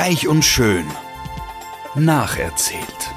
[0.00, 0.86] Reich und schön.
[1.96, 3.10] Nacherzählt.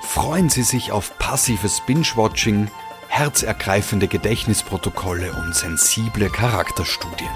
[0.00, 2.70] Freuen Sie sich auf passives Binge-Watching,
[3.08, 7.28] herzergreifende Gedächtnisprotokolle und sensible Charakterstudien.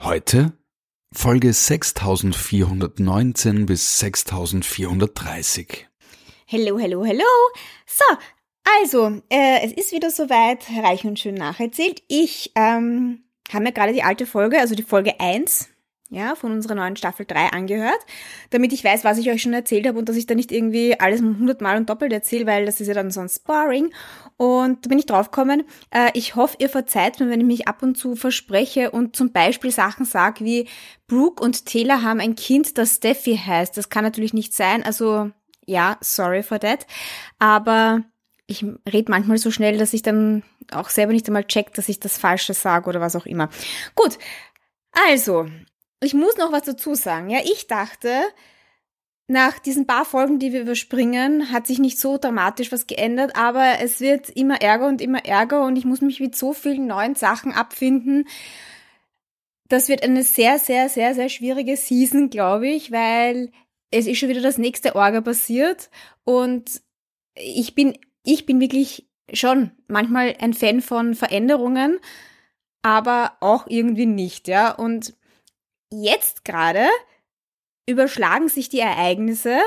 [0.00, 0.54] Heute
[1.12, 5.87] Folge 6419 bis 6430.
[6.50, 7.26] Hello, hello, hello.
[7.84, 8.04] So,
[8.82, 12.02] also, äh, es ist wieder soweit, reich und schön nacherzählt.
[12.08, 15.68] Ich ähm, habe mir gerade die alte Folge, also die Folge 1,
[16.08, 17.98] ja, von unserer neuen Staffel 3 angehört,
[18.48, 20.98] damit ich weiß, was ich euch schon erzählt habe und dass ich da nicht irgendwie
[20.98, 23.92] alles hundertmal und doppelt erzähle, weil das ist ja dann sonst boring.
[24.38, 25.64] Und da bin ich draufgekommen.
[25.90, 29.32] Äh, ich hoffe, ihr verzeiht mir, wenn ich mich ab und zu verspreche und zum
[29.32, 30.66] Beispiel Sachen sage wie
[31.08, 33.76] Brooke und Taylor haben ein Kind, das Steffi heißt.
[33.76, 34.82] Das kann natürlich nicht sein.
[34.82, 35.30] Also
[35.68, 36.86] ja, sorry for that.
[37.38, 38.02] Aber
[38.46, 42.00] ich rede manchmal so schnell, dass ich dann auch selber nicht einmal check, dass ich
[42.00, 43.50] das Falsche sage oder was auch immer.
[43.94, 44.18] Gut,
[45.08, 45.48] also,
[46.02, 47.28] ich muss noch was dazu sagen.
[47.30, 48.22] Ja, ich dachte,
[49.26, 53.80] nach diesen paar Folgen, die wir überspringen, hat sich nicht so dramatisch was geändert, aber
[53.80, 57.14] es wird immer ärger und immer ärger und ich muss mich mit so vielen neuen
[57.14, 58.26] Sachen abfinden.
[59.68, 63.50] Das wird eine sehr, sehr, sehr, sehr schwierige Season, glaube ich, weil
[63.90, 65.90] es ist schon wieder das nächste Orga passiert
[66.24, 66.82] und
[67.34, 72.00] ich bin, ich bin wirklich schon manchmal ein Fan von Veränderungen,
[72.82, 74.72] aber auch irgendwie nicht, ja.
[74.72, 75.14] Und
[75.90, 76.86] jetzt gerade
[77.86, 79.58] überschlagen sich die Ereignisse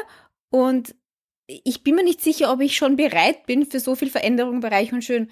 [0.50, 0.96] und
[1.48, 4.60] ich bin mir nicht sicher, ob ich schon bereit bin für so viel Veränderung im
[4.62, 5.30] Bereich und schön.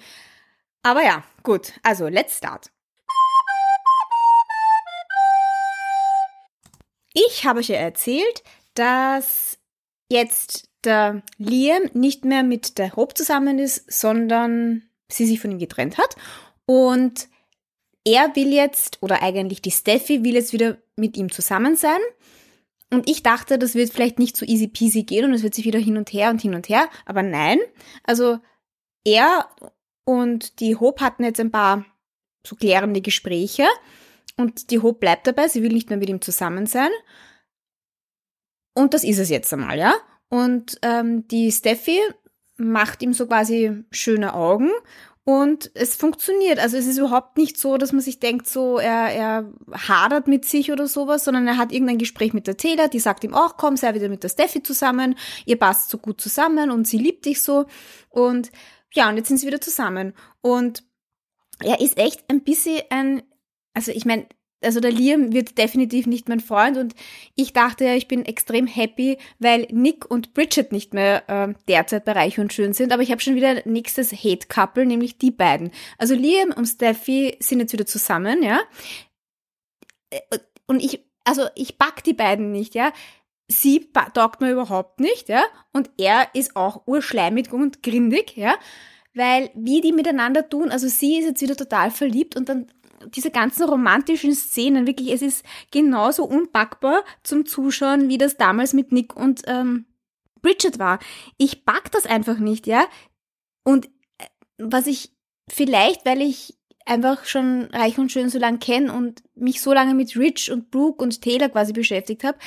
[0.82, 1.72] Aber ja, gut.
[1.82, 2.70] Also, let's start.
[7.12, 8.42] Ich habe euch ja erzählt,
[8.74, 9.58] dass
[10.10, 15.58] jetzt der Liam nicht mehr mit der Hope zusammen ist, sondern sie sich von ihm
[15.58, 16.16] getrennt hat.
[16.66, 17.28] Und
[18.04, 22.00] er will jetzt, oder eigentlich die Steffi will jetzt wieder mit ihm zusammen sein.
[22.92, 25.64] Und ich dachte, das wird vielleicht nicht so easy peasy gehen und es wird sich
[25.64, 26.88] wieder hin und her und hin und her.
[27.06, 27.58] Aber nein.
[28.04, 28.38] Also
[29.04, 29.48] er
[30.04, 31.84] und die Hope hatten jetzt ein paar
[32.44, 33.66] so klärende Gespräche.
[34.36, 36.90] Und die Hope bleibt dabei, sie will nicht mehr mit ihm zusammen sein.
[38.74, 39.94] Und das ist es jetzt einmal, ja.
[40.28, 41.98] Und ähm, die Steffi
[42.56, 44.70] macht ihm so quasi schöne Augen
[45.24, 46.58] und es funktioniert.
[46.58, 50.44] Also es ist überhaupt nicht so, dass man sich denkt, so er, er hadert mit
[50.44, 53.56] sich oder sowas, sondern er hat irgendein Gespräch mit der Taylor, die sagt ihm auch,
[53.56, 57.26] komm, sei wieder mit der Steffi zusammen, ihr passt so gut zusammen und sie liebt
[57.26, 57.66] dich so.
[58.08, 58.50] Und
[58.92, 60.14] ja, und jetzt sind sie wieder zusammen.
[60.40, 60.84] Und
[61.62, 63.22] er ist echt ein bisschen ein,
[63.74, 64.26] also ich meine,
[64.62, 66.94] also der Liam wird definitiv nicht mein Freund und
[67.34, 72.04] ich dachte ja, ich bin extrem happy, weil Nick und Bridget nicht mehr äh, derzeit
[72.04, 75.70] bei Reich und Schön sind, aber ich habe schon wieder nächstes Hate-Couple, nämlich die beiden.
[75.98, 78.60] Also Liam und Steffi sind jetzt wieder zusammen, ja.
[80.10, 80.20] Äh,
[80.66, 82.92] und ich, also ich back die beiden nicht, ja.
[83.48, 85.42] Sie taugt mir überhaupt nicht, ja.
[85.72, 88.54] Und er ist auch urschleimig und grindig, ja.
[89.12, 92.68] Weil wie die miteinander tun, also sie ist jetzt wieder total verliebt und dann
[93.06, 98.92] diese ganzen romantischen Szenen, wirklich, es ist genauso unpackbar zum Zuschauen, wie das damals mit
[98.92, 99.86] Nick und ähm,
[100.42, 100.98] Bridget war.
[101.38, 102.86] Ich pack das einfach nicht, ja.
[103.64, 103.86] Und
[104.18, 104.26] äh,
[104.58, 105.12] was ich
[105.48, 106.54] vielleicht, weil ich
[106.86, 110.70] einfach schon reich und schön so lange kenne und mich so lange mit Rich und
[110.70, 112.38] Brooke und Taylor quasi beschäftigt habe,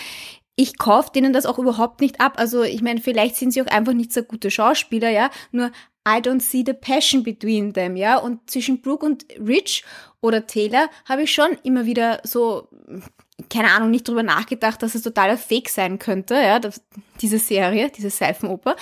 [0.55, 2.33] ich kaufe denen das auch überhaupt nicht ab.
[2.37, 5.29] Also ich meine, vielleicht sind sie auch einfach nicht so gute Schauspieler, ja.
[5.51, 5.71] Nur
[6.07, 8.17] I don't see the passion between them, ja.
[8.17, 9.83] Und zwischen Brooke und Rich
[10.21, 12.67] oder Taylor habe ich schon immer wieder so,
[13.49, 16.81] keine Ahnung, nicht drüber nachgedacht, dass es totaler Fake sein könnte, ja, das,
[17.21, 18.75] diese Serie, diese Seifenoper.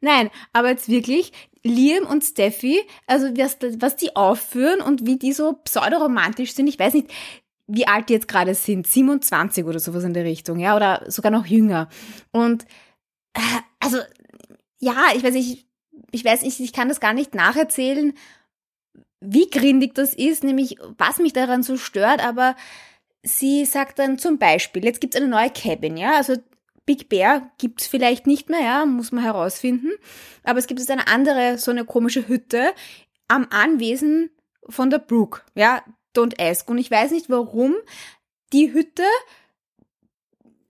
[0.00, 5.32] Nein, aber jetzt wirklich, Liam und Steffi, also was, was die aufführen und wie die
[5.32, 7.10] so pseudoromantisch sind, ich weiß nicht,
[7.66, 11.32] wie alt die jetzt gerade sind, 27 oder sowas in der Richtung, ja, oder sogar
[11.32, 11.88] noch jünger.
[12.32, 12.64] Und
[13.32, 13.40] äh,
[13.80, 13.98] also
[14.78, 15.66] ja, ich weiß nicht,
[16.14, 18.14] ich weiß nicht, ich kann das gar nicht nacherzählen,
[19.20, 22.56] wie grindig das ist, nämlich was mich daran so stört, aber
[23.22, 26.36] sie sagt dann zum Beispiel, jetzt gibt es eine neue Cabin, ja, also
[26.86, 29.90] Big Bear gibt es vielleicht nicht mehr, ja, muss man herausfinden,
[30.42, 32.72] aber es gibt jetzt eine andere, so eine komische Hütte
[33.26, 34.30] am Anwesen
[34.68, 35.82] von der Brooke, ja,
[36.14, 36.68] Don't Ask.
[36.70, 37.74] Und ich weiß nicht, warum
[38.52, 39.02] die Hütte,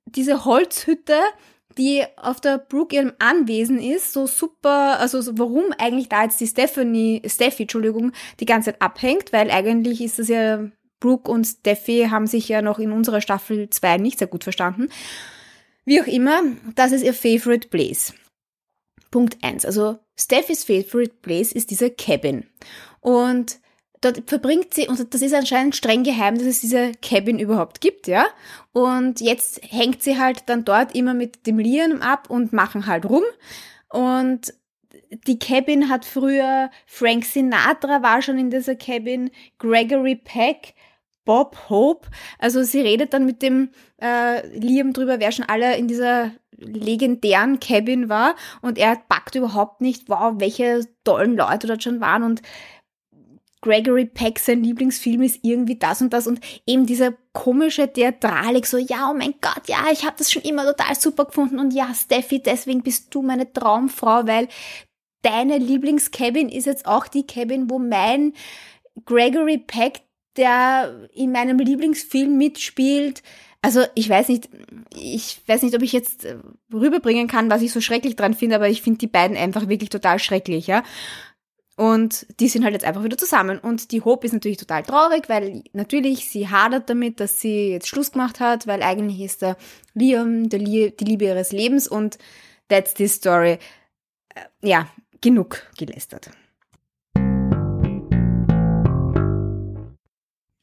[0.07, 1.21] diese Holzhütte
[1.79, 6.47] die auf der Brooke ihrem Anwesen ist, so super, also warum eigentlich da jetzt die
[6.47, 10.67] Stephanie, Steffi, Entschuldigung, die ganze Zeit abhängt, weil eigentlich ist das ja,
[11.01, 14.89] Brooke und Steffi haben sich ja noch in unserer Staffel 2 nicht sehr gut verstanden.
[15.85, 16.43] Wie auch immer,
[16.75, 18.15] das ist ihr Favorite Place.
[19.15, 19.65] Punkt eins.
[19.65, 22.49] Also Steffis favorite place ist dieser Cabin.
[23.01, 23.61] Und
[24.05, 28.07] dort verbringt sie, und das ist anscheinend streng geheim, dass es diese Cabin überhaupt gibt,
[28.07, 28.27] ja.
[28.73, 33.07] Und jetzt hängt sie halt dann dort immer mit dem Liam ab und machen halt
[33.07, 33.25] rum.
[33.89, 34.55] Und
[35.27, 40.75] die Cabin hat früher, Frank Sinatra war schon in dieser Cabin, Gregory Peck,
[41.25, 42.09] Bob Hope.
[42.39, 43.71] Also sie redet dann mit dem
[44.01, 49.81] äh, Liam drüber, wer schon alle in dieser legendären Cabin war und er packt überhaupt
[49.81, 52.43] nicht, wow, welche tollen Leute dort schon waren und
[53.65, 58.77] Gregory Peck, sein Lieblingsfilm ist irgendwie das und das und eben diese komische Theatralik, so,
[58.77, 61.93] ja, oh mein Gott, ja, ich habe das schon immer total super gefunden und ja,
[61.95, 64.49] Steffi, deswegen bist du meine Traumfrau, weil
[65.23, 68.35] deine Lieblingscabin ist jetzt auch die Cabin, wo mein
[69.07, 70.03] Gregory Peck,
[70.37, 73.23] der in meinem Lieblingsfilm mitspielt,
[73.63, 74.51] also ich weiß nicht,
[74.95, 76.27] ich weiß nicht, ob ich jetzt
[76.71, 79.89] rüberbringen kann, was ich so schrecklich dran finde, aber ich finde die beiden einfach wirklich
[79.89, 80.83] total schrecklich, ja.
[81.77, 83.59] Und die sind halt jetzt einfach wieder zusammen.
[83.59, 87.89] Und die Hope ist natürlich total traurig, weil natürlich sie hadert damit, dass sie jetzt
[87.89, 89.57] Schluss gemacht hat, weil eigentlich ist der
[89.93, 92.19] Liam der Lie die Liebe ihres Lebens und
[92.69, 93.59] that's this story.
[94.35, 94.89] Äh, ja,
[95.21, 96.31] genug gelästert.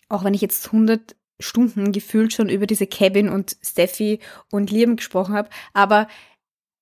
[0.07, 4.19] Auch wenn ich jetzt 100 Stunden gefühlt schon über diese Cabin und Steffi
[4.51, 6.07] und Liam gesprochen habe, aber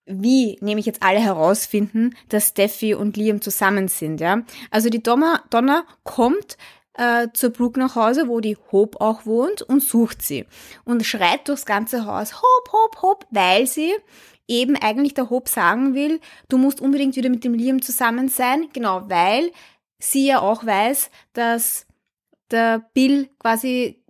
[0.09, 4.41] wie nämlich jetzt alle herausfinden, dass Steffi und Liam zusammen sind, ja.
[4.71, 6.57] Also die Donna, Donna kommt
[6.94, 10.45] äh, zur Brooke nach Hause, wo die Hope auch wohnt und sucht sie
[10.83, 13.94] und schreit durchs ganze Haus, Hope, Hope, Hope, weil sie
[14.47, 16.19] eben eigentlich der Hope sagen will,
[16.50, 19.51] du musst unbedingt wieder mit dem Liam zusammen sein, genau, weil
[20.00, 21.85] sie ja auch weiß, dass
[22.50, 24.03] der Bill quasi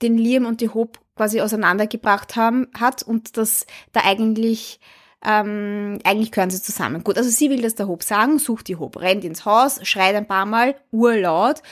[0.00, 4.80] den Liam und die Hope quasi auseinandergebracht haben, hat und dass da eigentlich
[5.24, 7.02] ähm, eigentlich gehören sie zusammen.
[7.02, 10.14] Gut, also sie will das der Hope sagen, sucht die Hope, rennt ins Haus, schreit
[10.14, 11.62] ein paar Mal, urlaut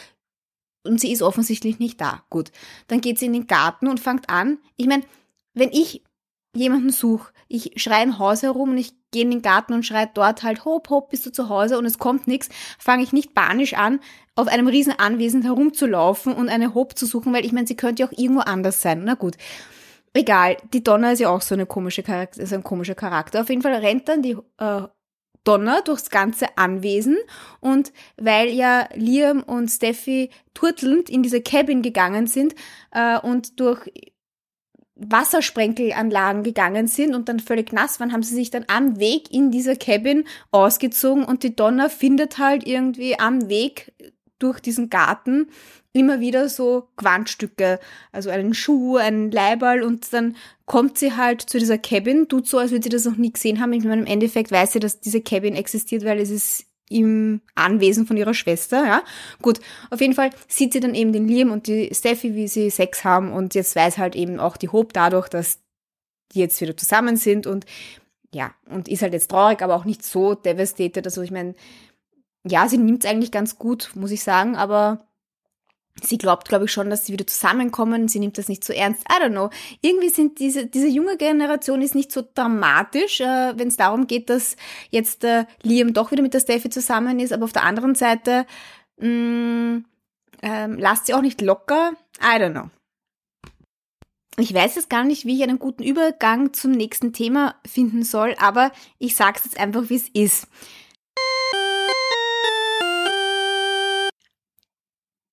[0.84, 2.22] und sie ist offensichtlich nicht da.
[2.30, 2.50] Gut,
[2.88, 4.58] dann geht sie in den Garten und fängt an.
[4.76, 5.04] Ich meine,
[5.54, 6.02] wenn ich
[6.54, 10.10] jemanden suche, ich schreie im Haus herum und ich gehe in den Garten und schreie
[10.12, 12.48] dort halt, hopp, hopp, bist du zu Hause und es kommt nichts,
[12.78, 14.00] fange ich nicht panisch an,
[14.34, 18.02] auf einem riesen Anwesen herumzulaufen und eine Hope zu suchen, weil ich meine, sie könnte
[18.02, 19.02] ja auch irgendwo anders sein.
[19.04, 19.36] Na gut.
[20.16, 23.42] Egal, die Donna ist ja auch so eine komische Charakter, ist ein komischer Charakter.
[23.42, 24.82] Auf jeden Fall rennt dann die äh,
[25.44, 27.18] Donna durchs ganze Anwesen
[27.60, 32.54] und weil ja Liam und Steffi turtelnd in diese Cabin gegangen sind
[32.92, 33.90] äh, und durch
[34.94, 39.50] Wassersprenkelanlagen gegangen sind und dann völlig nass waren, haben sie sich dann am Weg in
[39.50, 43.92] dieser Cabin ausgezogen und die Donna findet halt irgendwie am Weg
[44.38, 45.48] durch diesen Garten
[45.92, 47.80] immer wieder so Quantstücke,
[48.12, 50.36] also einen Schuh, einen Leiberl und dann
[50.66, 53.60] kommt sie halt zu dieser Cabin, tut so, als würde sie das noch nie gesehen
[53.60, 53.72] haben.
[53.72, 58.06] Ich meine, im Endeffekt weiß sie, dass diese Cabin existiert, weil es ist im Anwesen
[58.06, 59.02] von ihrer Schwester, ja.
[59.42, 59.60] Gut,
[59.90, 63.02] auf jeden Fall sieht sie dann eben den Liam und die Steffi, wie sie Sex
[63.02, 65.60] haben und jetzt weiß halt eben auch die Hope dadurch, dass
[66.32, 67.64] die jetzt wieder zusammen sind und
[68.34, 71.06] ja, und ist halt jetzt traurig, aber auch nicht so devastated.
[71.06, 71.54] Also ich meine,
[72.48, 75.06] ja, sie nimmt es eigentlich ganz gut, muss ich sagen, aber
[76.02, 78.08] sie glaubt, glaube ich, schon, dass sie wieder zusammenkommen.
[78.08, 79.02] Sie nimmt das nicht so ernst.
[79.10, 79.50] I don't know.
[79.80, 84.30] Irgendwie sind diese, diese junge Generation ist nicht so dramatisch, äh, wenn es darum geht,
[84.30, 84.56] dass
[84.90, 87.32] jetzt äh, Liam doch wieder mit der Steffi zusammen ist.
[87.32, 88.46] Aber auf der anderen Seite
[88.98, 89.84] mh, mm,
[90.42, 91.92] ähm, lasst sie auch nicht locker.
[92.20, 92.70] I don't know.
[94.38, 98.34] Ich weiß jetzt gar nicht, wie ich einen guten Übergang zum nächsten Thema finden soll,
[98.38, 100.48] aber ich sage es jetzt einfach, wie es ist.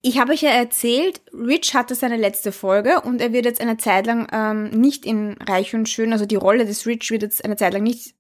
[0.05, 3.77] Ich habe euch ja erzählt, Rich hatte seine letzte Folge und er wird jetzt eine
[3.77, 7.45] Zeit lang ähm, nicht in Reich und Schön, also die Rolle des Rich wird jetzt
[7.45, 8.13] eine Zeit lang nicht,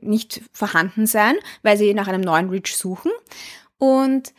[0.00, 3.12] nicht vorhanden sein, weil sie nach einem neuen Rich suchen.
[3.78, 4.34] Und,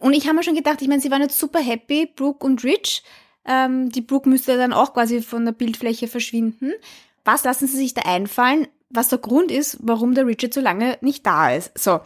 [0.00, 2.64] und ich habe mir schon gedacht, ich meine, sie waren jetzt super happy, Brooke und
[2.64, 3.04] Rich.
[3.44, 6.72] Ähm, die Brooke müsste dann auch quasi von der Bildfläche verschwinden.
[7.24, 8.66] Was lassen sie sich da einfallen?
[8.90, 11.70] Was der Grund ist, warum der Richard so lange nicht da ist.
[11.78, 12.00] So.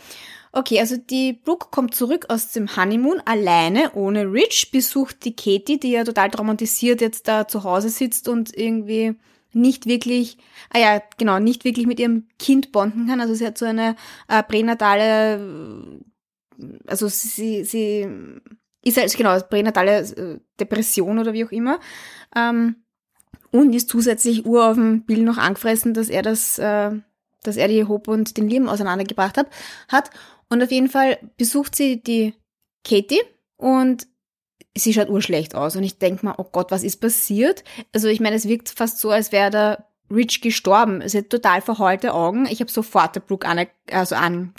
[0.52, 5.78] Okay, also die Brooke kommt zurück aus dem Honeymoon alleine, ohne Rich, besucht die Katie,
[5.78, 9.14] die ja total traumatisiert jetzt da zu Hause sitzt und irgendwie
[9.52, 10.38] nicht wirklich,
[10.70, 13.20] ah ja, genau, nicht wirklich mit ihrem Kind bonden kann.
[13.20, 13.96] Also sie hat so eine
[14.28, 16.00] äh, pränatale,
[16.86, 18.08] also sie, sie
[18.82, 21.78] ist halt, genau, pränatale äh, Depression oder wie auch immer.
[22.34, 22.76] Ähm,
[23.52, 26.90] und ist zusätzlich ur auf dem Bill noch angefressen, dass er das, äh,
[27.42, 29.48] dass er die Hope und den Liam auseinandergebracht hat,
[29.88, 30.10] hat.
[30.50, 32.34] Und auf jeden Fall besucht sie die
[32.84, 33.22] Katie
[33.56, 34.06] und
[34.76, 35.76] sie schaut urschlecht aus.
[35.76, 37.64] Und ich denke mal, oh Gott, was ist passiert?
[37.92, 41.08] Also ich meine, es wirkt fast so, als wäre der Rich gestorben.
[41.08, 42.46] Sie hat total verheulte Augen.
[42.46, 44.54] Ich habe sofort der Brooke aner also an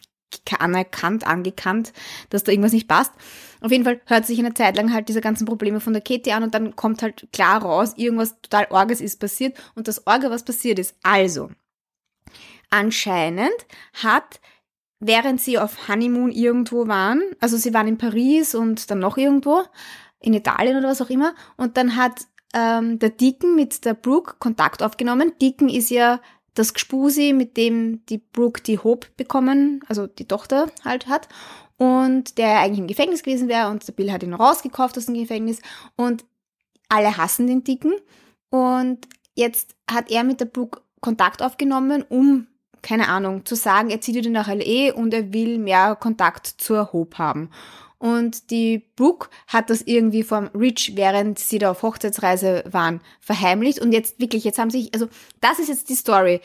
[0.60, 1.94] anerkannt, angekannt,
[2.30, 3.12] dass da irgendwas nicht passt.
[3.60, 6.32] Auf jeden Fall hört sich eine Zeit lang halt diese ganzen Probleme von der Katie
[6.32, 10.30] an und dann kommt halt klar raus, irgendwas total Orges ist passiert und das Orge,
[10.30, 10.96] was passiert ist.
[11.04, 11.52] Also,
[12.70, 13.52] anscheinend
[13.94, 14.40] hat
[15.02, 19.64] während sie auf Honeymoon irgendwo waren, also sie waren in Paris und dann noch irgendwo,
[20.20, 22.22] in Italien oder was auch immer, und dann hat
[22.54, 25.34] ähm, der Deacon mit der Brooke Kontakt aufgenommen.
[25.42, 26.22] Deacon ist ja
[26.54, 31.28] das Gspusi, mit dem die Brooke die Hope bekommen, also die Tochter halt hat.
[31.78, 35.16] Und der eigentlich im Gefängnis gewesen wäre und der Bill hat ihn rausgekauft aus dem
[35.16, 35.60] Gefängnis
[35.96, 36.26] und
[36.90, 37.94] alle hassen den Dicken.
[38.50, 42.48] Und jetzt hat er mit der Brooke Kontakt aufgenommen, um,
[42.82, 46.94] keine Ahnung, zu sagen, er zieht wieder nach LE und er will mehr Kontakt zur
[46.94, 47.50] Hope haben.
[48.02, 53.80] Und die Brooke hat das irgendwie vom Rich, während sie da auf Hochzeitsreise waren, verheimlicht.
[53.80, 55.08] Und jetzt wirklich, jetzt haben sich, also
[55.40, 56.42] das ist jetzt die Story.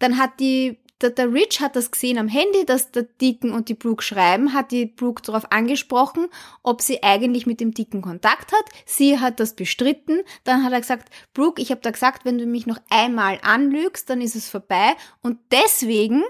[0.00, 3.68] Dann hat die, der, der Rich hat das gesehen am Handy, dass der Dicken und
[3.68, 6.28] die Brooke schreiben, hat die Brooke darauf angesprochen,
[6.62, 8.64] ob sie eigentlich mit dem Dicken Kontakt hat.
[8.86, 10.22] Sie hat das bestritten.
[10.44, 14.08] Dann hat er gesagt, Brooke, ich habe da gesagt, wenn du mich noch einmal anlügst,
[14.08, 14.94] dann ist es vorbei.
[15.22, 16.24] Und deswegen,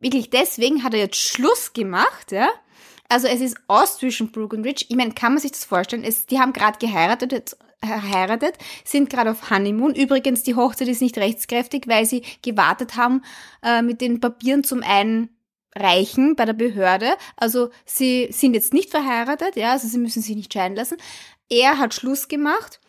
[0.00, 2.48] wirklich deswegen hat er jetzt Schluss gemacht, ja
[3.08, 4.86] also es ist aus zwischen Brooke und Rich.
[4.88, 6.02] Ich meine, kann man sich das vorstellen?
[6.02, 9.94] Es, die haben gerade geheiratet, geheiratet, sind gerade auf Honeymoon.
[9.94, 13.22] Übrigens, die Hochzeit ist nicht rechtskräftig, weil sie gewartet haben
[13.62, 17.10] äh, mit den Papieren zum Einreichen bei der Behörde.
[17.36, 20.96] Also sie sind jetzt nicht verheiratet, ja, also sie müssen sich nicht scheiden lassen.
[21.48, 22.80] Er hat Schluss gemacht,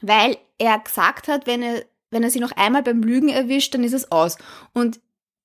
[0.00, 3.84] weil er gesagt hat, wenn er wenn er sie noch einmal beim Lügen erwischt, dann
[3.84, 4.38] ist es aus.
[4.72, 5.00] Und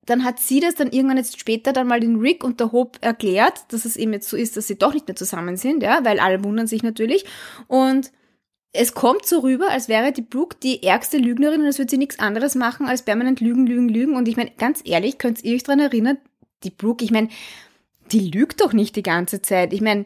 [0.06, 3.00] dann hat sie das dann irgendwann jetzt später dann mal den Rick und der Hope
[3.02, 6.04] erklärt, dass es eben jetzt so ist, dass sie doch nicht mehr zusammen sind, ja,
[6.04, 7.26] weil alle wundern sich natürlich.
[7.68, 8.12] Und
[8.74, 11.98] es kommt so rüber, als wäre die Brooke die ärgste Lügnerin und es würde sie
[11.98, 14.16] nichts anderes machen, als permanent lügen, lügen, lügen.
[14.16, 16.18] Und ich meine, ganz ehrlich, könnt ihr euch dran erinnern,
[16.64, 17.30] die Brooke, ich meine,
[18.12, 19.74] die lügt doch nicht die ganze Zeit.
[19.74, 20.06] Ich meine,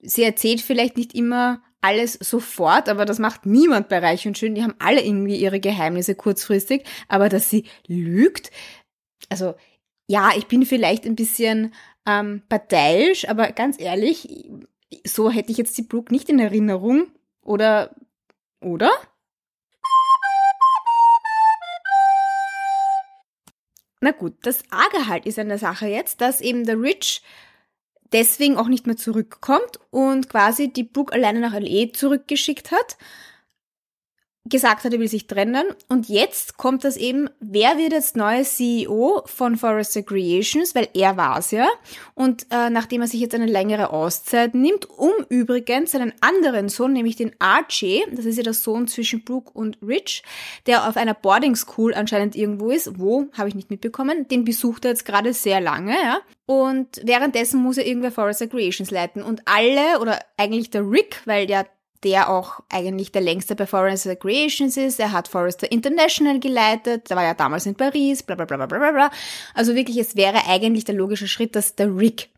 [0.00, 4.54] sie erzählt vielleicht nicht immer alles sofort, aber das macht niemand bei Reich und Schön.
[4.54, 6.84] Die haben alle irgendwie ihre Geheimnisse kurzfristig.
[7.08, 8.50] Aber dass sie lügt,
[9.28, 9.54] also
[10.06, 11.72] ja, ich bin vielleicht ein bisschen
[12.06, 14.50] ähm, parteiisch, aber ganz ehrlich,
[15.06, 17.06] so hätte ich jetzt die Brooke nicht in Erinnerung.
[17.42, 17.94] Oder,
[18.60, 18.90] oder?
[24.00, 27.22] Na gut, das Arge halt ist an der Sache jetzt, dass eben der Rich
[28.12, 32.96] deswegen auch nicht mehr zurückkommt und quasi die Brooke alleine nach LE zurückgeschickt hat
[34.46, 35.64] gesagt hat, er will sich trennen.
[35.88, 41.16] Und jetzt kommt das eben, wer wird jetzt neue CEO von Forrester Creations, weil er
[41.16, 41.68] war es ja.
[42.14, 46.94] Und äh, nachdem er sich jetzt eine längere Auszeit nimmt, um übrigens seinen anderen Sohn,
[46.94, 50.22] nämlich den Archie, das ist ja der Sohn zwischen Brooke und Rich,
[50.66, 54.86] der auf einer Boarding School anscheinend irgendwo ist, wo, habe ich nicht mitbekommen, den besucht
[54.86, 56.20] er jetzt gerade sehr lange, ja.
[56.46, 59.22] Und währenddessen muss er irgendwer Forrester Creations leiten.
[59.22, 61.66] Und alle, oder eigentlich der Rick, weil der
[62.04, 64.98] der auch eigentlich der längste bei Forrester Creations ist.
[65.00, 68.66] Er hat Forrester International geleitet, der war ja damals in Paris, bla bla bla bla
[68.66, 69.10] bla bla.
[69.54, 72.30] Also wirklich, es wäre eigentlich der logische Schritt, dass der Rick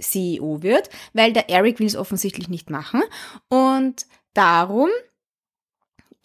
[0.00, 3.02] CEO wird, weil der Eric will es offensichtlich nicht machen.
[3.48, 4.90] Und darum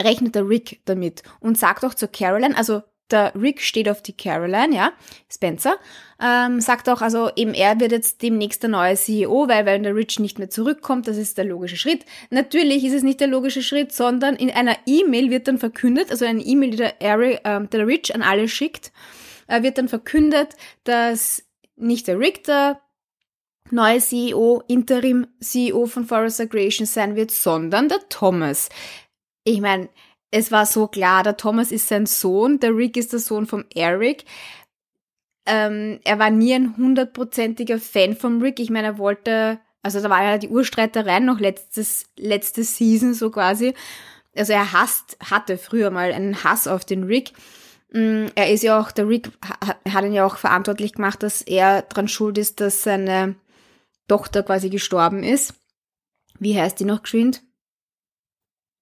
[0.02, 4.16] rechnet der Rick damit und sagt auch zu Caroline, also der Rick steht auf die
[4.16, 4.94] Caroline, ja,
[5.32, 5.78] Spencer,
[6.22, 9.96] ähm, sagt auch, also eben er wird jetzt demnächst der neue CEO, weil wenn der
[9.96, 12.06] Rich nicht mehr zurückkommt, das ist der logische Schritt.
[12.30, 16.26] Natürlich ist es nicht der logische Schritt, sondern in einer E-Mail wird dann verkündet, also
[16.26, 18.92] eine E-Mail, die der, Eric, äh, der Rich an alle schickt,
[19.48, 21.44] äh, wird dann verkündet, dass
[21.76, 22.80] nicht der Rick der
[23.72, 28.70] neue CEO, Interim CEO von Forrester Creations sein wird, sondern der Thomas.
[29.44, 29.90] Ich meine,
[30.34, 33.66] es war so klar, der Thomas ist sein Sohn, der Rick ist der Sohn vom
[33.76, 34.26] Eric.
[35.46, 38.60] Ähm, er war nie ein hundertprozentiger Fan vom Rick.
[38.60, 43.30] Ich meine, er wollte, also da war ja die Urstreitereien noch letztes, letzte Season so
[43.30, 43.76] quasi.
[44.36, 47.34] Also er hasst, hatte früher mal einen Hass auf den Rick.
[47.92, 49.30] Mm, er ist ja auch, der Rick
[49.88, 53.36] hat ihn ja auch verantwortlich gemacht, dass er dran schuld ist, dass seine
[54.08, 55.54] Tochter quasi gestorben ist.
[56.40, 57.44] Wie heißt die noch geschwind?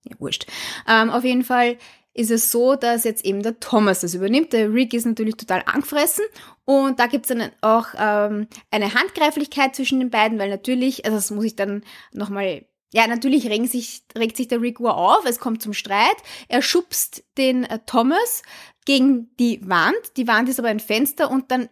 [0.04, 0.48] Ja, wurscht.
[0.88, 1.78] Ähm, auf jeden Fall
[2.14, 4.54] ist es so, dass jetzt eben der Thomas das übernimmt.
[4.54, 6.26] Der Rick ist natürlich total angefressen
[6.66, 11.18] und da gibt es dann auch ähm, eine Handgreiflichkeit zwischen den beiden, weil natürlich, also
[11.18, 15.26] das muss ich dann nochmal ja, natürlich regt sich, regt sich der Rick Ur auf,
[15.26, 16.18] es kommt zum Streit,
[16.50, 18.44] er schubst den äh, Thomas
[18.86, 21.70] gegen die Wand, die Wand ist aber ein Fenster und dann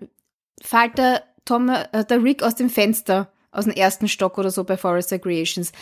[0.62, 4.64] fällt der, Tom, äh, der Rick aus dem Fenster, aus dem ersten Stock oder so
[4.64, 5.74] bei Forrester Creations.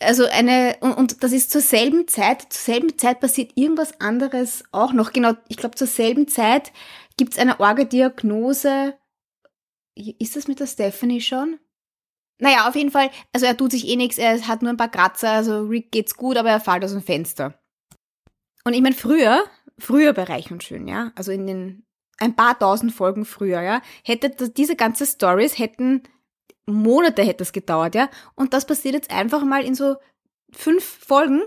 [0.00, 4.64] Also eine, und, und das ist zur selben Zeit, zur selben Zeit passiert irgendwas anderes
[4.72, 5.12] auch noch.
[5.12, 6.72] Genau, ich glaube, zur selben Zeit
[7.16, 8.94] gibt es eine Orgediagnose.
[9.94, 11.58] Ist das mit der Stephanie schon?
[12.40, 14.90] Naja, auf jeden Fall, also er tut sich eh nichts, er hat nur ein paar
[14.90, 17.60] Kratzer, also Rick geht's gut, aber er fällt aus dem Fenster.
[18.64, 19.44] Und ich meine, früher,
[19.76, 21.84] früher bei Reich und Schön, ja, also in den
[22.18, 26.02] ein paar tausend Folgen früher, ja, hätte diese ganze Stories hätten
[26.72, 28.08] Monate hätte es gedauert, ja.
[28.34, 29.96] Und das passiert jetzt einfach mal in so
[30.52, 31.42] fünf Folgen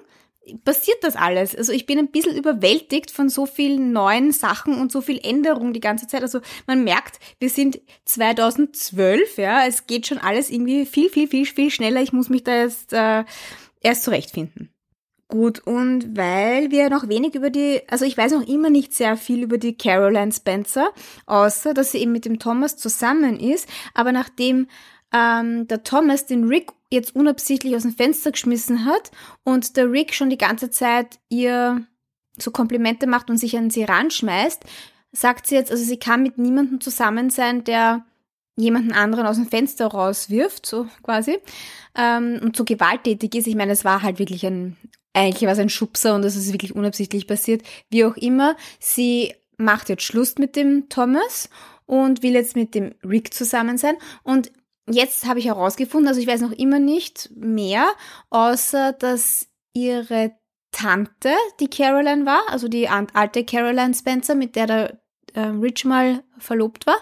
[0.63, 1.55] passiert das alles.
[1.55, 5.73] Also ich bin ein bisschen überwältigt von so vielen neuen Sachen und so viel Änderung
[5.73, 6.23] die ganze Zeit.
[6.23, 11.45] Also man merkt, wir sind 2012, ja, es geht schon alles irgendwie viel, viel, viel,
[11.45, 12.01] viel schneller.
[12.01, 13.23] Ich muss mich da jetzt äh,
[13.81, 14.73] erst zurechtfinden.
[15.27, 19.15] Gut, und weil wir noch wenig über die, also ich weiß noch immer nicht sehr
[19.15, 20.89] viel über die Caroline Spencer,
[21.25, 24.67] außer dass sie eben mit dem Thomas zusammen ist, aber nachdem
[25.13, 29.11] ähm, der Thomas den Rick jetzt unabsichtlich aus dem Fenster geschmissen hat
[29.43, 31.85] und der Rick schon die ganze Zeit ihr
[32.37, 34.63] so Komplimente macht und sich an sie ranschmeißt,
[35.11, 38.05] sagt sie jetzt, also sie kann mit niemandem zusammen sein, der
[38.57, 41.39] jemanden anderen aus dem Fenster rauswirft, so quasi,
[41.95, 43.47] ähm, und so gewalttätig ist.
[43.47, 44.77] Ich meine, es war halt wirklich ein,
[45.13, 47.63] eigentlich war es ein Schubser und es ist wirklich unabsichtlich passiert.
[47.89, 51.49] Wie auch immer, sie macht jetzt Schluss mit dem Thomas
[51.85, 53.95] und will jetzt mit dem Rick zusammen sein.
[54.23, 54.51] Und
[54.89, 57.87] Jetzt habe ich herausgefunden, also ich weiß noch immer nicht mehr,
[58.29, 60.31] außer dass ihre
[60.71, 65.01] Tante die Caroline war, also die alte Caroline Spencer, mit der der
[65.33, 66.97] äh, Rich mal verlobt war.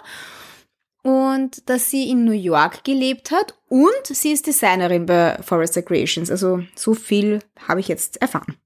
[1.02, 6.30] Und dass sie in New York gelebt hat und sie ist Designerin bei Forrester Creations.
[6.30, 8.56] Also so viel habe ich jetzt erfahren.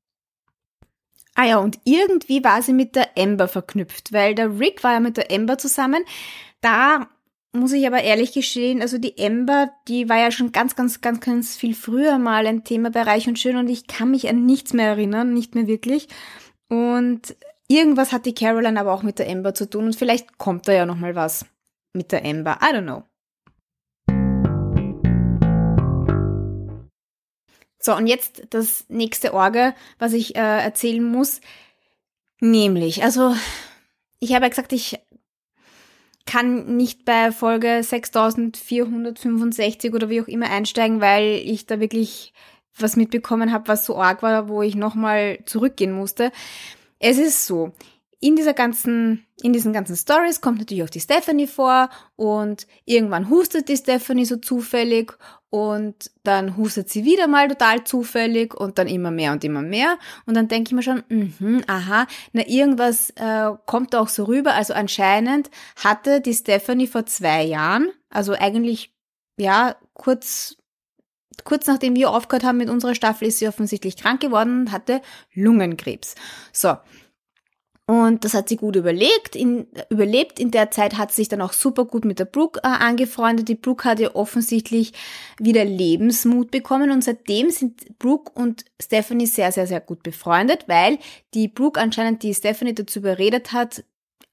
[1.36, 5.00] Ah ja, und irgendwie war sie mit der Amber verknüpft, weil der Rick war ja
[5.00, 6.04] mit der Amber zusammen.
[6.60, 7.08] Da
[7.54, 11.20] muss ich aber ehrlich gestehen, also die Ember, die war ja schon ganz, ganz, ganz,
[11.20, 14.72] ganz viel früher mal ein Thema bei und Schön und ich kann mich an nichts
[14.72, 16.08] mehr erinnern, nicht mehr wirklich.
[16.68, 17.36] Und
[17.68, 20.72] irgendwas hat die Caroline aber auch mit der Ember zu tun und vielleicht kommt da
[20.72, 21.46] ja noch mal was
[21.92, 22.58] mit der Ember.
[22.60, 23.04] I don't know.
[27.78, 31.40] So, und jetzt das nächste Orge, was ich äh, erzählen muss.
[32.40, 33.36] Nämlich, also
[34.18, 34.98] ich habe ja gesagt, ich
[36.26, 42.32] kann nicht bei Folge 6465 oder wie auch immer einsteigen, weil ich da wirklich
[42.76, 46.32] was mitbekommen habe, was so arg war, wo ich nochmal zurückgehen musste.
[46.98, 47.72] Es ist so,
[48.24, 53.28] in dieser ganzen, in diesen ganzen Stories kommt natürlich auch die Stephanie vor und irgendwann
[53.28, 55.12] hustet die Stephanie so zufällig
[55.50, 59.98] und dann hustet sie wieder mal total zufällig und dann immer mehr und immer mehr
[60.24, 64.54] und dann denke ich mir schon, mh, aha, na irgendwas äh, kommt auch so rüber.
[64.54, 68.94] Also anscheinend hatte die Stephanie vor zwei Jahren, also eigentlich
[69.36, 70.56] ja kurz
[71.44, 75.02] kurz nachdem wir aufgehört haben mit unserer Staffel, ist sie offensichtlich krank geworden und hatte
[75.34, 76.14] Lungenkrebs.
[76.52, 76.76] So,
[77.86, 80.40] und das hat sie gut überlegt, in, überlebt.
[80.40, 83.48] In der Zeit hat sie sich dann auch super gut mit der Brooke äh, angefreundet.
[83.48, 84.94] Die Brooke hat ja offensichtlich
[85.38, 90.98] wieder Lebensmut bekommen und seitdem sind Brooke und Stephanie sehr, sehr, sehr gut befreundet, weil
[91.34, 93.84] die Brooke anscheinend die Stephanie dazu überredet hat,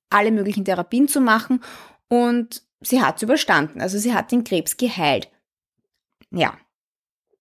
[0.09, 1.61] alle möglichen Therapien zu machen
[2.07, 3.81] und sie hat es überstanden.
[3.81, 5.29] Also sie hat den Krebs geheilt.
[6.31, 6.57] Ja.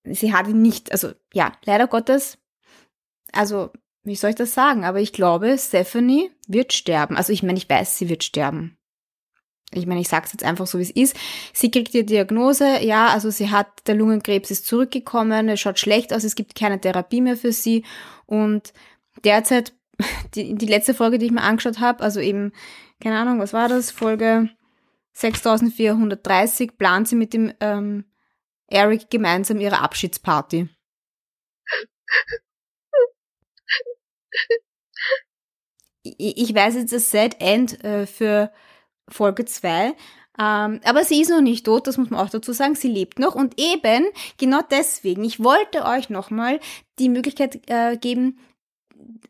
[0.02, 2.38] Sie hat ihn nicht, also ja, leider Gottes,
[3.32, 3.70] also
[4.02, 4.84] wie soll ich das sagen?
[4.84, 7.16] Aber ich glaube, Stephanie wird sterben.
[7.16, 8.78] Also ich meine, ich weiß, sie wird sterben.
[9.72, 11.16] Ich meine, ich sage es jetzt einfach so, wie es ist.
[11.52, 16.12] Sie kriegt die Diagnose, ja, also sie hat, der Lungenkrebs ist zurückgekommen, es schaut schlecht
[16.12, 17.84] aus, es gibt keine Therapie mehr für sie.
[18.26, 18.72] Und
[19.22, 19.72] derzeit,
[20.34, 22.52] die, die letzte Folge, die ich mir angeschaut habe, also eben,
[23.00, 24.48] keine Ahnung, was war das, Folge
[25.12, 28.04] 6430, plant sie mit dem ähm,
[28.66, 30.68] Eric gemeinsam ihre Abschiedsparty.
[36.02, 38.52] Ich weiß jetzt das Sad End äh, für
[39.08, 39.94] Folge 2.
[40.38, 42.74] Ähm, aber sie ist noch nicht tot, das muss man auch dazu sagen.
[42.74, 44.06] Sie lebt noch und eben
[44.38, 46.60] genau deswegen, ich wollte euch nochmal
[46.98, 48.38] die Möglichkeit äh, geben,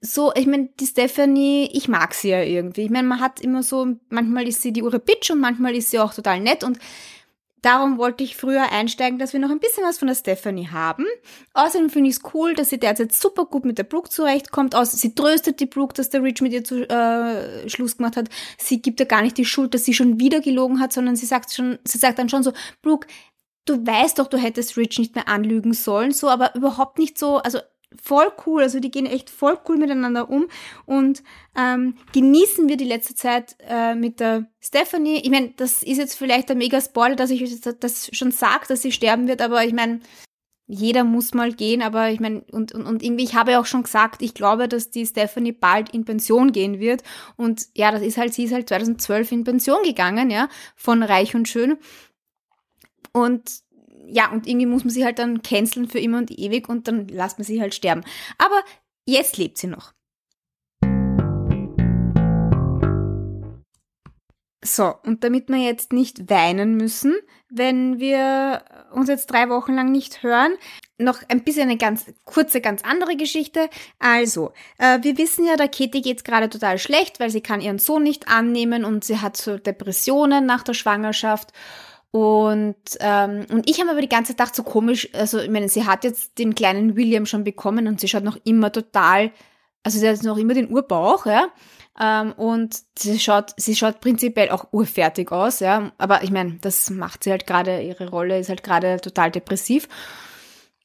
[0.01, 2.83] so, ich meine, die Stephanie, ich mag sie ja irgendwie.
[2.83, 5.91] Ich meine, man hat immer so, manchmal ist sie die Ure Bitch und manchmal ist
[5.91, 6.79] sie auch total nett und
[7.63, 11.05] Darum wollte ich früher einsteigen, dass wir noch ein bisschen was von der Stephanie haben.
[11.55, 14.75] Außerdem finde ich es cool, dass sie derzeit super gut mit der Brooke zurechtkommt.
[14.85, 18.29] sie tröstet die Brooke, dass der Rich mit ihr zu, äh, Schluss gemacht hat.
[18.59, 21.27] Sie gibt ja gar nicht die Schuld, dass sie schon wieder gelogen hat, sondern sie
[21.27, 23.07] sagt schon, sie sagt dann schon so, Brooke,
[23.67, 27.37] du weißt doch, du hättest Rich nicht mehr anlügen sollen, so, aber überhaupt nicht so,
[27.39, 27.61] also
[28.01, 28.63] voll cool.
[28.63, 30.47] Also die gehen echt voll cool miteinander um
[30.87, 31.23] und
[31.57, 35.21] ähm, genießen wir die letzte Zeit äh, mit der Stephanie.
[35.23, 38.83] Ich meine, das ist jetzt vielleicht ein mega Spoiler, dass ich das schon sage, dass
[38.83, 40.01] sie sterben wird, aber ich meine,
[40.73, 43.67] jeder muss mal gehen, aber ich meine, und, und, und irgendwie, ich habe ja auch
[43.67, 47.03] schon gesagt, ich glaube, dass die Stephanie bald in Pension gehen wird.
[47.37, 51.35] Und ja, das ist halt, sie ist halt 2012 in Pension gegangen, ja, von Reich
[51.35, 51.77] und Schön.
[53.13, 53.63] Und
[54.11, 57.09] ja, und irgendwie muss man sie halt dann canceln für immer und ewig und dann
[57.09, 58.03] lässt man sie halt sterben.
[58.39, 58.63] Aber
[59.07, 59.93] jetzt lebt sie noch.
[64.63, 67.15] So, und damit wir jetzt nicht weinen müssen,
[67.49, 70.53] wenn wir uns jetzt drei Wochen lang nicht hören,
[70.99, 73.71] noch ein bisschen eine ganz kurze, ganz andere Geschichte.
[73.99, 77.79] Also, äh, wir wissen ja, der Katie geht's gerade total schlecht, weil sie kann ihren
[77.79, 81.55] Sohn nicht annehmen und sie hat so Depressionen nach der Schwangerschaft.
[82.13, 85.87] Und, ähm, und ich habe aber die ganze Zeit so komisch, also ich meine, sie
[85.87, 89.31] hat jetzt den kleinen William schon bekommen und sie schaut noch immer total,
[89.85, 91.49] also sie hat noch immer den Urbauch, ja.
[92.01, 95.93] Ähm, und sie schaut, sie schaut prinzipiell auch urfertig aus, ja.
[95.99, 99.89] Aber ich meine, das macht sie halt gerade, ihre Rolle ist halt gerade total depressiv.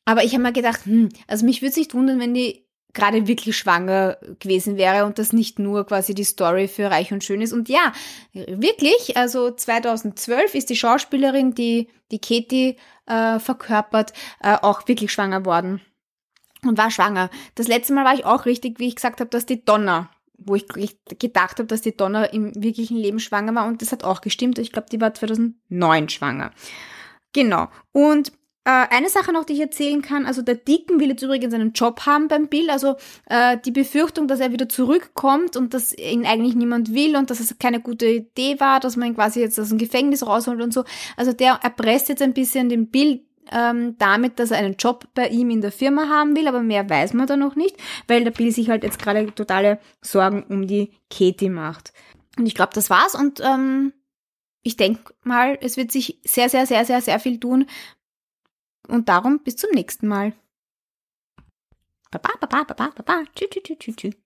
[0.06, 2.65] Aber ich habe mir gedacht, hm, also mich würde es nicht wundern, wenn die
[2.96, 7.24] gerade wirklich schwanger gewesen wäre und das nicht nur quasi die Story für Reich und
[7.24, 7.54] Schön ist.
[7.54, 7.94] Und ja,
[8.34, 15.46] wirklich, also 2012 ist die Schauspielerin, die die Katie äh, verkörpert, äh, auch wirklich schwanger
[15.46, 15.82] worden
[16.64, 17.30] und war schwanger.
[17.54, 20.56] Das letzte Mal war ich auch richtig, wie ich gesagt habe, dass die Donner wo
[20.56, 20.66] ich
[21.20, 24.60] gedacht habe, dass die Donna im wirklichen Leben schwanger war und das hat auch gestimmt.
[24.60, 26.52] Ich glaube, die war 2009 schwanger.
[27.34, 27.70] Genau.
[27.92, 28.32] Und
[28.66, 31.74] äh, eine Sache noch, die ich erzählen kann, also der Dicken will jetzt übrigens einen
[31.74, 32.96] Job haben beim Bill, also
[33.28, 37.40] äh, die Befürchtung, dass er wieder zurückkommt und dass ihn eigentlich niemand will und dass
[37.40, 40.74] es keine gute Idee war, dass man ihn quasi jetzt aus dem Gefängnis rausholt und
[40.74, 40.84] so.
[41.16, 45.28] Also der erpresst jetzt ein bisschen den Bill ähm, damit, dass er einen Job bei
[45.28, 48.32] ihm in der Firma haben will, aber mehr weiß man da noch nicht, weil der
[48.32, 51.94] Bill sich halt jetzt gerade totale Sorgen um die Katie macht.
[52.38, 53.94] Und ich glaube, das war's und ähm,
[54.64, 57.68] ich denke mal, es wird sich sehr, sehr, sehr, sehr, sehr viel tun.
[58.88, 60.34] Und darum bis zum nächsten Mal.
[62.12, 63.24] Baba, baba, baba, baba.
[63.36, 64.25] Tschü, tschü, tschü, tschü.